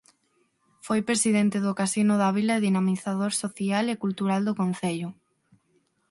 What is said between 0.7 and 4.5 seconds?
Foi presidente do Casino da vila e dinamizador social e cultural